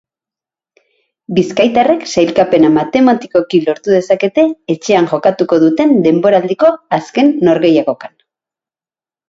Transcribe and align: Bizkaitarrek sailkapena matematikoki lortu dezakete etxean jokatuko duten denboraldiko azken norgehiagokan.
Bizkaitarrek 1.39 2.07
sailkapena 2.13 2.71
matematikoki 2.77 3.61
lortu 3.67 3.95
dezakete 3.97 4.47
etxean 4.77 5.11
jokatuko 5.13 5.61
duten 5.67 5.95
denboraldiko 6.09 6.75
azken 7.01 7.33
norgehiagokan. 7.51 8.19